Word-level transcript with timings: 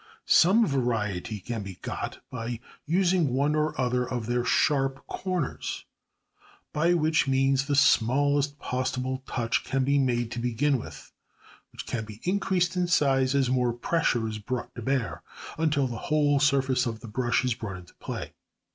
Some 0.25 0.65
variety 0.65 1.39
can 1.39 1.61
be 1.61 1.75
got 1.83 2.23
by 2.31 2.59
using 2.87 3.27
one 3.29 3.53
or 3.53 3.79
other 3.79 4.03
of 4.03 4.25
their 4.25 4.43
sharp 4.43 5.05
corners, 5.05 5.85
by 6.73 6.95
which 6.95 7.27
means 7.27 7.67
the 7.67 7.75
smallest 7.75 8.57
possible 8.57 9.21
touch 9.27 9.63
can 9.63 9.83
be 9.83 9.99
made 9.99 10.31
to 10.31 10.39
begin 10.39 10.79
with, 10.79 11.11
which 11.71 11.85
can 11.85 12.03
be 12.03 12.19
increased 12.23 12.75
in 12.75 12.87
size 12.87 13.35
as 13.35 13.51
more 13.51 13.73
pressure 13.73 14.27
is 14.27 14.39
brought 14.39 14.73
to 14.73 14.81
bear, 14.81 15.21
until 15.59 15.85
the 15.85 15.97
whole 16.09 16.39
surface 16.39 16.87
of 16.87 17.01
the 17.01 17.07
brush 17.07 17.45
is 17.45 17.53
brought 17.53 17.77
into 17.77 17.93
play. 17.99 18.33